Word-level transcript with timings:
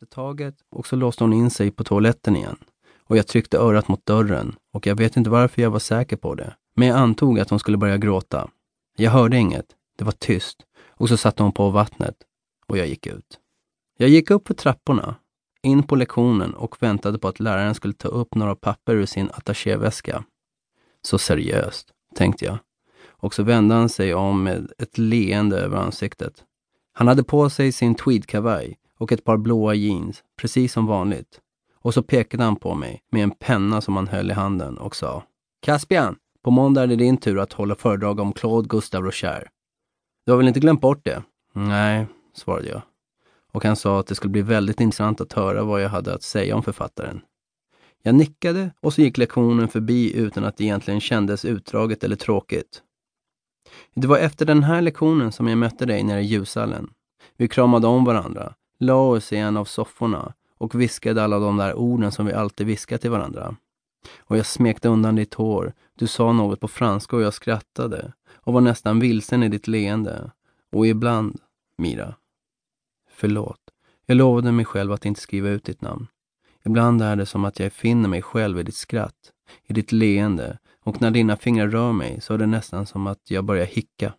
släppte 0.00 0.14
taget 0.14 0.54
och 0.70 0.86
så 0.86 0.96
låste 0.96 1.24
hon 1.24 1.32
in 1.32 1.50
sig 1.50 1.70
på 1.70 1.84
toaletten 1.84 2.36
igen. 2.36 2.56
Och 3.04 3.16
jag 3.16 3.26
tryckte 3.26 3.58
örat 3.58 3.88
mot 3.88 4.06
dörren 4.06 4.56
och 4.72 4.86
jag 4.86 4.96
vet 4.96 5.16
inte 5.16 5.30
varför 5.30 5.62
jag 5.62 5.70
var 5.70 5.78
säker 5.78 6.16
på 6.16 6.34
det. 6.34 6.56
Men 6.74 6.88
jag 6.88 6.98
antog 6.98 7.40
att 7.40 7.50
hon 7.50 7.58
skulle 7.58 7.76
börja 7.76 7.98
gråta. 7.98 8.50
Jag 8.96 9.10
hörde 9.10 9.36
inget. 9.36 9.66
Det 9.98 10.04
var 10.04 10.12
tyst. 10.12 10.56
Och 10.88 11.08
så 11.08 11.16
satte 11.16 11.42
hon 11.42 11.52
på 11.52 11.70
vattnet 11.70 12.14
och 12.66 12.78
jag 12.78 12.86
gick 12.86 13.06
ut. 13.06 13.38
Jag 13.98 14.08
gick 14.08 14.30
upp 14.30 14.46
för 14.46 14.54
trapporna, 14.54 15.14
in 15.62 15.82
på 15.82 15.96
lektionen 15.96 16.54
och 16.54 16.82
väntade 16.82 17.18
på 17.18 17.28
att 17.28 17.40
läraren 17.40 17.74
skulle 17.74 17.94
ta 17.94 18.08
upp 18.08 18.34
några 18.34 18.54
papper 18.54 18.94
ur 18.94 19.06
sin 19.06 19.30
attachéväska. 19.32 20.24
Så 21.02 21.18
seriöst, 21.18 21.92
tänkte 22.14 22.44
jag. 22.44 22.58
Och 23.08 23.34
så 23.34 23.42
vände 23.42 23.74
han 23.74 23.88
sig 23.88 24.14
om 24.14 24.42
med 24.42 24.72
ett 24.78 24.98
leende 24.98 25.58
över 25.58 25.76
ansiktet. 25.76 26.44
Han 26.92 27.08
hade 27.08 27.24
på 27.24 27.50
sig 27.50 27.72
sin 27.72 27.94
tweedkavaj 27.94 28.79
och 29.00 29.12
ett 29.12 29.24
par 29.24 29.36
blåa 29.36 29.74
jeans, 29.74 30.22
precis 30.36 30.72
som 30.72 30.86
vanligt. 30.86 31.40
Och 31.74 31.94
så 31.94 32.02
pekade 32.02 32.44
han 32.44 32.56
på 32.56 32.74
mig 32.74 33.02
med 33.10 33.22
en 33.22 33.30
penna 33.30 33.80
som 33.80 33.96
han 33.96 34.08
höll 34.08 34.30
i 34.30 34.34
handen 34.34 34.78
och 34.78 34.96
sa 34.96 35.22
Caspian, 35.62 36.16
på 36.42 36.50
måndag 36.50 36.82
är 36.82 36.86
det 36.86 36.96
din 36.96 37.16
tur 37.16 37.38
att 37.38 37.52
hålla 37.52 37.74
föredrag 37.74 38.20
om 38.20 38.32
Claude 38.32 38.68
Gustave 38.68 39.06
Rocher. 39.06 39.48
Du 40.26 40.32
har 40.32 40.36
väl 40.36 40.48
inte 40.48 40.60
glömt 40.60 40.80
bort 40.80 41.04
det? 41.04 41.22
Nej, 41.52 42.06
svarade 42.34 42.68
jag. 42.68 42.82
Och 43.52 43.64
han 43.64 43.76
sa 43.76 44.00
att 44.00 44.06
det 44.06 44.14
skulle 44.14 44.30
bli 44.30 44.42
väldigt 44.42 44.80
intressant 44.80 45.20
att 45.20 45.32
höra 45.32 45.64
vad 45.64 45.82
jag 45.82 45.88
hade 45.88 46.14
att 46.14 46.22
säga 46.22 46.56
om 46.56 46.62
författaren. 46.62 47.20
Jag 48.02 48.14
nickade 48.14 48.70
och 48.80 48.94
så 48.94 49.00
gick 49.00 49.18
lektionen 49.18 49.68
förbi 49.68 50.16
utan 50.16 50.44
att 50.44 50.56
det 50.56 50.64
egentligen 50.64 51.00
kändes 51.00 51.44
utdraget 51.44 52.04
eller 52.04 52.16
tråkigt. 52.16 52.82
Det 53.94 54.06
var 54.06 54.18
efter 54.18 54.46
den 54.46 54.62
här 54.62 54.82
lektionen 54.82 55.32
som 55.32 55.48
jag 55.48 55.58
mötte 55.58 55.86
dig 55.86 56.02
nere 56.02 56.20
i 56.20 56.24
ljushallen. 56.24 56.90
Vi 57.36 57.48
kramade 57.48 57.86
om 57.86 58.04
varandra, 58.04 58.54
la 58.80 58.94
oss 58.94 59.32
i 59.32 59.36
en 59.36 59.56
av 59.56 59.64
sofforna 59.64 60.34
och 60.58 60.80
viskade 60.80 61.24
alla 61.24 61.38
de 61.38 61.56
där 61.56 61.74
orden 61.74 62.12
som 62.12 62.26
vi 62.26 62.32
alltid 62.32 62.66
viskat 62.66 63.00
till 63.00 63.10
varandra. 63.10 63.56
Och 64.18 64.38
jag 64.38 64.46
smekte 64.46 64.88
undan 64.88 65.16
ditt 65.16 65.34
hår, 65.34 65.72
du 65.94 66.06
sa 66.06 66.32
något 66.32 66.60
på 66.60 66.68
franska 66.68 67.16
och 67.16 67.22
jag 67.22 67.34
skrattade 67.34 68.12
och 68.34 68.52
var 68.52 68.60
nästan 68.60 69.00
vilsen 69.00 69.42
i 69.42 69.48
ditt 69.48 69.68
leende. 69.68 70.30
Och 70.72 70.86
ibland, 70.86 71.40
Mira. 71.78 72.14
Förlåt. 73.10 73.60
Jag 74.06 74.16
lovade 74.16 74.52
mig 74.52 74.64
själv 74.64 74.92
att 74.92 75.04
inte 75.04 75.20
skriva 75.20 75.48
ut 75.48 75.64
ditt 75.64 75.82
namn. 75.82 76.06
Ibland 76.64 77.02
är 77.02 77.16
det 77.16 77.26
som 77.26 77.44
att 77.44 77.60
jag 77.60 77.72
finner 77.72 78.08
mig 78.08 78.22
själv 78.22 78.60
i 78.60 78.62
ditt 78.62 78.74
skratt, 78.74 79.32
i 79.66 79.72
ditt 79.72 79.92
leende 79.92 80.58
och 80.84 81.00
när 81.00 81.10
dina 81.10 81.36
fingrar 81.36 81.68
rör 81.68 81.92
mig 81.92 82.20
så 82.20 82.34
är 82.34 82.38
det 82.38 82.46
nästan 82.46 82.86
som 82.86 83.06
att 83.06 83.30
jag 83.30 83.44
börjar 83.44 83.66
hicka. 83.66 84.14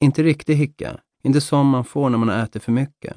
Inte 0.00 0.22
riktigt 0.22 0.58
hicka, 0.58 1.00
inte 1.22 1.40
som 1.40 1.68
man 1.68 1.84
får 1.84 2.10
när 2.10 2.18
man 2.18 2.30
äter 2.30 2.60
för 2.60 2.72
mycket. 2.72 3.16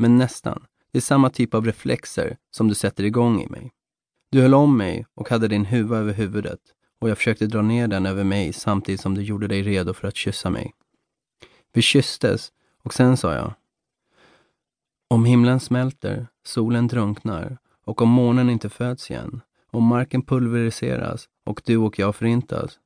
Men 0.00 0.18
nästan. 0.18 0.66
Det 0.92 0.98
är 0.98 1.02
samma 1.02 1.30
typ 1.30 1.54
av 1.54 1.66
reflexer 1.66 2.36
som 2.50 2.68
du 2.68 2.74
sätter 2.74 3.04
igång 3.04 3.42
i 3.42 3.46
mig. 3.48 3.72
Du 4.30 4.40
höll 4.40 4.54
om 4.54 4.76
mig 4.76 5.06
och 5.14 5.28
hade 5.28 5.48
din 5.48 5.64
huva 5.64 5.98
över 5.98 6.12
huvudet 6.12 6.60
och 7.00 7.10
jag 7.10 7.16
försökte 7.16 7.46
dra 7.46 7.62
ner 7.62 7.88
den 7.88 8.06
över 8.06 8.24
mig 8.24 8.52
samtidigt 8.52 9.00
som 9.00 9.14
du 9.14 9.22
gjorde 9.22 9.48
dig 9.48 9.62
redo 9.62 9.94
för 9.94 10.08
att 10.08 10.16
kyssa 10.16 10.50
mig. 10.50 10.74
Vi 11.72 11.82
kysstes 11.82 12.52
och 12.82 12.94
sen 12.94 13.16
sa 13.16 13.34
jag 13.34 13.54
Om 15.08 15.24
himlen 15.24 15.60
smälter, 15.60 16.26
solen 16.44 16.86
drunknar 16.86 17.58
och 17.84 18.02
om 18.02 18.08
månen 18.08 18.50
inte 18.50 18.68
föds 18.68 19.10
igen, 19.10 19.40
om 19.70 19.84
marken 19.84 20.22
pulveriseras 20.22 21.28
och 21.46 21.62
du 21.64 21.76
och 21.76 21.98
jag 21.98 22.16
förintas, 22.16 22.78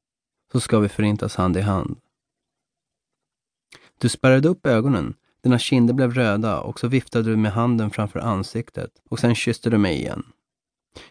så 0.52 0.60
ska 0.60 0.78
vi 0.78 0.88
förintas 0.88 1.36
hand 1.36 1.56
i 1.56 1.60
hand. 1.60 1.96
Du 3.98 4.08
spärrade 4.08 4.48
upp 4.48 4.66
ögonen, 4.66 5.14
dina 5.45 5.59
kinder 5.59 5.95
blev 5.95 6.14
röda 6.14 6.61
och 6.61 6.81
så 6.81 6.89
viftade 6.89 7.31
du 7.31 7.37
med 7.37 7.53
handen 7.53 7.91
framför 7.91 8.20
ansiktet 8.20 8.91
och 9.11 9.19
sen 9.19 9.34
kysste 9.34 9.70
du 9.70 9.78
mig 9.78 9.97
igen. 9.97 10.23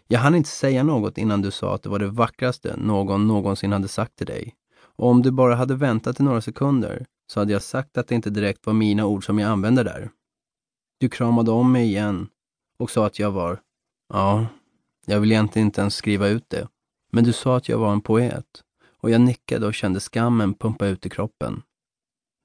Jag 0.07 0.19
hann 0.19 0.35
inte 0.35 0.49
säga 0.49 0.83
något 0.83 1.17
innan 1.17 1.41
du 1.41 1.51
sa 1.51 1.75
att 1.75 1.83
det 1.83 1.89
var 1.89 1.99
det 1.99 2.07
vackraste 2.07 2.75
någon 2.77 3.27
någonsin 3.27 3.71
hade 3.71 3.87
sagt 3.87 4.15
till 4.15 4.27
dig. 4.27 4.55
Och 4.95 5.07
om 5.07 5.21
du 5.21 5.31
bara 5.31 5.55
hade 5.55 5.75
väntat 5.75 6.19
i 6.19 6.23
några 6.23 6.41
sekunder 6.41 7.05
så 7.27 7.39
hade 7.39 7.53
jag 7.53 7.61
sagt 7.61 7.97
att 7.97 8.07
det 8.07 8.15
inte 8.15 8.29
direkt 8.29 8.65
var 8.65 8.73
mina 8.73 9.05
ord 9.05 9.25
som 9.25 9.39
jag 9.39 9.51
använde 9.51 9.83
där. 9.83 10.09
Du 10.97 11.09
kramade 11.09 11.51
om 11.51 11.71
mig 11.71 11.85
igen 11.85 12.27
och 12.77 12.89
sa 12.89 13.05
att 13.05 13.19
jag 13.19 13.31
var, 13.31 13.59
ja, 14.13 14.45
jag 15.05 15.19
vill 15.19 15.31
egentligen 15.31 15.67
inte 15.67 15.81
ens 15.81 15.95
skriva 15.95 16.27
ut 16.27 16.49
det. 16.49 16.67
Men 17.11 17.23
du 17.23 17.33
sa 17.33 17.57
att 17.57 17.69
jag 17.69 17.77
var 17.77 17.93
en 17.93 18.01
poet 18.01 18.63
och 19.01 19.09
jag 19.09 19.21
nickade 19.21 19.65
och 19.67 19.73
kände 19.73 19.99
skammen 19.99 20.53
pumpa 20.53 20.87
ut 20.87 21.05
i 21.05 21.09
kroppen. 21.09 21.61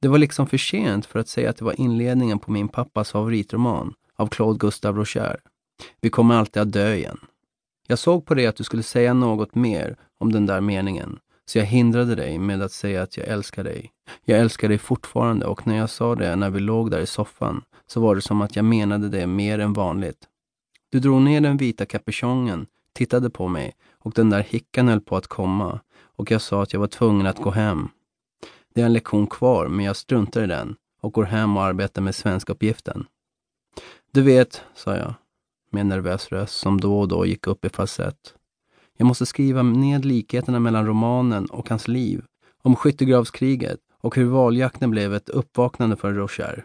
Det 0.00 0.08
var 0.08 0.18
liksom 0.18 0.46
för 0.46 0.58
sent 0.58 1.06
för 1.06 1.18
att 1.18 1.28
säga 1.28 1.50
att 1.50 1.56
det 1.56 1.64
var 1.64 1.80
inledningen 1.80 2.38
på 2.38 2.50
min 2.52 2.68
pappas 2.68 3.10
favoritroman 3.10 3.94
av 4.16 4.26
Claude 4.26 4.58
Gustave 4.58 5.00
Rocher. 5.00 5.40
Vi 6.00 6.10
kommer 6.10 6.34
alltid 6.34 6.62
att 6.62 6.72
dö 6.72 6.94
igen. 6.94 7.18
Jag 7.86 7.98
såg 7.98 8.26
på 8.26 8.34
dig 8.34 8.46
att 8.46 8.56
du 8.56 8.64
skulle 8.64 8.82
säga 8.82 9.14
något 9.14 9.54
mer 9.54 9.96
om 10.18 10.32
den 10.32 10.46
där 10.46 10.60
meningen, 10.60 11.18
så 11.46 11.58
jag 11.58 11.64
hindrade 11.64 12.14
dig 12.14 12.38
med 12.38 12.62
att 12.62 12.72
säga 12.72 13.02
att 13.02 13.16
jag 13.16 13.26
älskar 13.26 13.64
dig. 13.64 13.90
Jag 14.24 14.40
älskar 14.40 14.68
dig 14.68 14.78
fortfarande 14.78 15.46
och 15.46 15.66
när 15.66 15.76
jag 15.76 15.90
sa 15.90 16.14
det 16.14 16.36
när 16.36 16.50
vi 16.50 16.60
låg 16.60 16.90
där 16.90 17.00
i 17.00 17.06
soffan 17.06 17.62
så 17.86 18.00
var 18.00 18.14
det 18.14 18.22
som 18.22 18.42
att 18.42 18.56
jag 18.56 18.64
menade 18.64 19.08
det 19.08 19.26
mer 19.26 19.58
än 19.58 19.72
vanligt. 19.72 20.18
Du 20.90 21.00
drog 21.00 21.22
ner 21.22 21.40
den 21.40 21.56
vita 21.56 21.86
kapuschongen, 21.86 22.66
tittade 22.92 23.30
på 23.30 23.48
mig 23.48 23.74
och 23.92 24.12
den 24.14 24.30
där 24.30 24.42
hickan 24.42 24.88
höll 24.88 25.00
på 25.00 25.16
att 25.16 25.26
komma 25.26 25.80
och 26.00 26.30
jag 26.30 26.42
sa 26.42 26.62
att 26.62 26.72
jag 26.72 26.80
var 26.80 26.86
tvungen 26.86 27.26
att 27.26 27.38
gå 27.38 27.50
hem. 27.50 27.88
Det 28.74 28.80
är 28.80 28.86
en 28.86 28.92
lektion 28.92 29.26
kvar, 29.26 29.68
men 29.68 29.84
jag 29.84 29.96
struntar 29.96 30.44
i 30.44 30.46
den 30.46 30.76
och 31.00 31.12
går 31.12 31.24
hem 31.24 31.56
och 31.56 31.62
arbetar 31.62 32.02
med 32.02 32.14
svenskuppgiften. 32.14 33.06
Du 34.12 34.22
vet, 34.22 34.62
sa 34.74 34.96
jag 34.96 35.14
med 35.70 35.80
en 35.80 35.88
nervös 35.88 36.28
röst 36.28 36.54
som 36.54 36.80
då 36.80 37.00
och 37.00 37.08
då 37.08 37.26
gick 37.26 37.46
upp 37.46 37.64
i 37.64 37.68
falsett. 37.68 38.34
Jag 38.96 39.06
måste 39.06 39.26
skriva 39.26 39.62
ned 39.62 40.04
likheterna 40.04 40.60
mellan 40.60 40.86
romanen 40.86 41.46
och 41.46 41.68
hans 41.68 41.88
liv, 41.88 42.24
om 42.62 42.76
skyttegravskriget 42.76 43.78
och 44.00 44.16
hur 44.16 44.24
valjakten 44.24 44.90
blev 44.90 45.14
ett 45.14 45.28
uppvaknande 45.28 45.96
för 45.96 46.12
Rocher. 46.12 46.64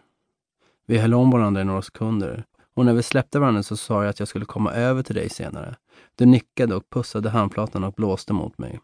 Vi 0.85 0.97
höll 0.97 1.13
om 1.13 1.31
varandra 1.31 1.61
i 1.61 1.65
några 1.65 1.81
sekunder 1.81 2.45
och 2.73 2.85
när 2.85 2.93
vi 2.93 3.03
släppte 3.03 3.39
varandra 3.39 3.63
så 3.63 3.77
sa 3.77 4.03
jag 4.03 4.09
att 4.09 4.19
jag 4.19 4.27
skulle 4.27 4.45
komma 4.45 4.73
över 4.73 5.03
till 5.03 5.15
dig 5.15 5.29
senare. 5.29 5.75
Du 6.15 6.25
nickade 6.25 6.75
och 6.75 6.89
pussade 6.89 7.29
handflatan 7.29 7.83
och 7.83 7.93
blåste 7.93 8.33
mot 8.33 8.57
mig. 8.57 8.79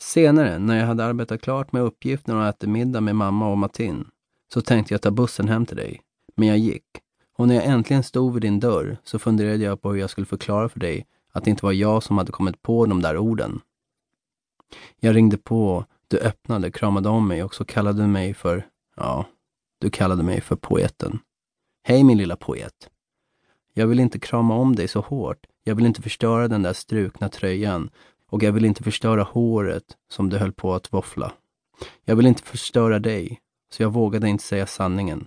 Senare, 0.00 0.58
när 0.58 0.78
jag 0.78 0.86
hade 0.86 1.04
arbetat 1.04 1.40
klart 1.40 1.72
med 1.72 1.82
uppgiften 1.82 2.36
och 2.36 2.46
ätit 2.46 2.68
middag 2.68 3.00
med 3.00 3.16
mamma 3.16 3.48
och 3.48 3.58
Martin, 3.58 4.08
så 4.52 4.60
tänkte 4.60 4.94
jag 4.94 5.02
ta 5.02 5.10
bussen 5.10 5.48
hem 5.48 5.66
till 5.66 5.76
dig. 5.76 6.00
Men 6.36 6.48
jag 6.48 6.58
gick. 6.58 6.84
Och 7.36 7.48
när 7.48 7.54
jag 7.54 7.64
äntligen 7.64 8.02
stod 8.02 8.32
vid 8.32 8.42
din 8.42 8.60
dörr 8.60 8.98
så 9.04 9.18
funderade 9.18 9.64
jag 9.64 9.82
på 9.82 9.92
hur 9.92 10.00
jag 10.00 10.10
skulle 10.10 10.26
förklara 10.26 10.68
för 10.68 10.80
dig 10.80 11.06
att 11.32 11.44
det 11.44 11.50
inte 11.50 11.64
var 11.64 11.72
jag 11.72 12.02
som 12.02 12.18
hade 12.18 12.32
kommit 12.32 12.62
på 12.62 12.86
de 12.86 13.02
där 13.02 13.16
orden. 13.16 13.60
Jag 15.00 15.16
ringde 15.16 15.36
på, 15.36 15.84
du 16.08 16.18
öppnade, 16.18 16.70
kramade 16.70 17.08
om 17.08 17.28
mig 17.28 17.42
och 17.42 17.54
så 17.54 17.64
kallade 17.64 18.02
du 18.02 18.06
mig 18.06 18.34
för, 18.34 18.66
ja, 18.96 19.26
du 19.78 19.90
kallade 19.90 20.22
mig 20.22 20.40
för 20.40 20.56
poeten. 20.56 21.18
Hej 21.82 22.04
min 22.04 22.18
lilla 22.18 22.36
poet. 22.36 22.90
Jag 23.74 23.86
vill 23.86 24.00
inte 24.00 24.18
krama 24.18 24.54
om 24.54 24.76
dig 24.76 24.88
så 24.88 25.00
hårt. 25.00 25.46
Jag 25.64 25.74
vill 25.74 25.86
inte 25.86 26.02
förstöra 26.02 26.48
den 26.48 26.62
där 26.62 26.72
strukna 26.72 27.28
tröjan 27.28 27.90
och 28.30 28.42
jag 28.42 28.52
vill 28.52 28.64
inte 28.64 28.82
förstöra 28.82 29.22
håret 29.22 29.84
som 30.10 30.28
du 30.28 30.38
höll 30.38 30.52
på 30.52 30.74
att 30.74 30.92
våffla. 30.92 31.32
Jag 32.04 32.16
vill 32.16 32.26
inte 32.26 32.42
förstöra 32.42 32.98
dig, 32.98 33.40
så 33.72 33.82
jag 33.82 33.92
vågade 33.92 34.28
inte 34.28 34.44
säga 34.44 34.66
sanningen. 34.66 35.26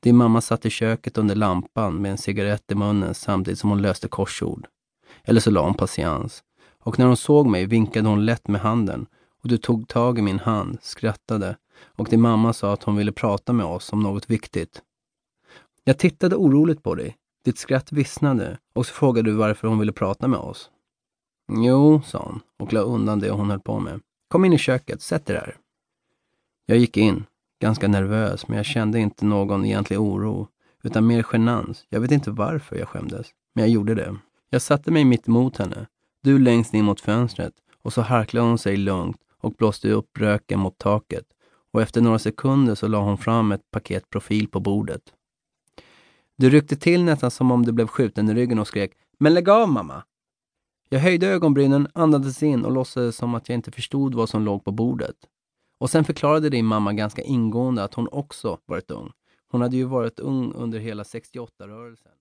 Din 0.00 0.16
mamma 0.16 0.40
satt 0.40 0.66
i 0.66 0.70
köket 0.70 1.18
under 1.18 1.34
lampan 1.34 2.02
med 2.02 2.10
en 2.10 2.18
cigarett 2.18 2.70
i 2.70 2.74
munnen 2.74 3.14
samtidigt 3.14 3.58
som 3.58 3.70
hon 3.70 3.82
löste 3.82 4.08
korsord. 4.08 4.66
Eller 5.24 5.40
så 5.40 5.50
la 5.50 5.64
hon 5.64 5.74
patiens. 5.74 6.42
Och 6.84 6.98
när 6.98 7.06
hon 7.06 7.16
såg 7.16 7.46
mig 7.46 7.66
vinkade 7.66 8.08
hon 8.08 8.24
lätt 8.24 8.48
med 8.48 8.60
handen 8.60 9.06
och 9.42 9.48
du 9.48 9.58
tog 9.58 9.88
tag 9.88 10.18
i 10.18 10.22
min 10.22 10.38
hand, 10.38 10.78
skrattade 10.82 11.56
och 11.84 12.08
din 12.08 12.20
mamma 12.20 12.52
sa 12.52 12.72
att 12.72 12.82
hon 12.82 12.96
ville 12.96 13.12
prata 13.12 13.52
med 13.52 13.66
oss 13.66 13.92
om 13.92 14.00
något 14.00 14.30
viktigt. 14.30 14.82
Jag 15.84 15.98
tittade 15.98 16.36
oroligt 16.36 16.82
på 16.82 16.94
dig. 16.94 17.16
Ditt 17.44 17.58
skratt 17.58 17.92
vissnade 17.92 18.58
och 18.72 18.86
så 18.86 18.92
frågade 18.92 19.30
du 19.30 19.36
varför 19.36 19.68
hon 19.68 19.78
ville 19.78 19.92
prata 19.92 20.28
med 20.28 20.38
oss. 20.38 20.70
Jo, 21.56 22.02
sa 22.04 22.18
hon 22.18 22.40
och 22.58 22.72
la 22.72 22.80
undan 22.80 23.20
det 23.20 23.30
hon 23.30 23.50
höll 23.50 23.60
på 23.60 23.80
med. 23.80 24.00
Kom 24.28 24.44
in 24.44 24.52
i 24.52 24.58
köket, 24.58 25.02
sätt 25.02 25.26
dig 25.26 25.36
där. 25.36 25.56
Jag 26.66 26.78
gick 26.78 26.96
in, 26.96 27.24
ganska 27.60 27.88
nervös, 27.88 28.48
men 28.48 28.56
jag 28.56 28.66
kände 28.66 28.98
inte 28.98 29.24
någon 29.24 29.64
egentlig 29.64 30.00
oro, 30.00 30.48
utan 30.82 31.06
mer 31.06 31.26
genans. 31.32 31.86
Jag 31.88 32.00
vet 32.00 32.10
inte 32.10 32.30
varför 32.30 32.76
jag 32.76 32.88
skämdes, 32.88 33.26
men 33.54 33.64
jag 33.64 33.70
gjorde 33.70 33.94
det. 33.94 34.16
Jag 34.50 34.62
satte 34.62 34.90
mig 34.90 35.04
mitt 35.04 35.28
emot 35.28 35.56
henne, 35.56 35.86
du 36.22 36.38
längst 36.38 36.74
in 36.74 36.84
mot 36.84 37.00
fönstret, 37.00 37.54
och 37.82 37.92
så 37.92 38.02
harklade 38.02 38.46
hon 38.46 38.58
sig 38.58 38.76
lugnt 38.76 39.16
och 39.40 39.52
blåste 39.52 39.90
upp 39.90 40.18
röken 40.18 40.60
mot 40.60 40.78
taket. 40.78 41.24
Och 41.72 41.82
efter 41.82 42.00
några 42.00 42.18
sekunder 42.18 42.74
så 42.74 42.88
la 42.88 42.98
hon 43.02 43.18
fram 43.18 43.52
ett 43.52 43.70
paket 43.70 44.10
profil 44.10 44.48
på 44.48 44.60
bordet. 44.60 45.02
Du 46.36 46.50
ryckte 46.50 46.76
till 46.76 47.04
nästan 47.04 47.30
som 47.30 47.50
om 47.50 47.66
du 47.66 47.72
blev 47.72 47.86
skjuten 47.86 48.28
i 48.28 48.34
ryggen 48.34 48.58
och 48.58 48.68
skrek 48.68 48.92
”Men 49.18 49.34
lägg 49.34 49.48
av 49.48 49.68
mamma!” 49.68 50.02
Jag 50.92 51.00
höjde 51.00 51.26
ögonbrynen, 51.26 51.88
andades 51.94 52.42
in 52.42 52.64
och 52.64 52.72
låtsades 52.72 53.16
som 53.16 53.34
att 53.34 53.48
jag 53.48 53.54
inte 53.54 53.70
förstod 53.70 54.14
vad 54.14 54.28
som 54.28 54.44
låg 54.44 54.64
på 54.64 54.72
bordet. 54.72 55.16
Och 55.78 55.90
sen 55.90 56.04
förklarade 56.04 56.50
din 56.50 56.66
mamma 56.66 56.92
ganska 56.92 57.22
ingående 57.22 57.84
att 57.84 57.94
hon 57.94 58.08
också 58.12 58.58
varit 58.66 58.90
ung. 58.90 59.12
Hon 59.48 59.60
hade 59.60 59.76
ju 59.76 59.84
varit 59.84 60.20
ung 60.20 60.52
under 60.52 60.78
hela 60.78 61.02
68-rörelsen. 61.02 62.10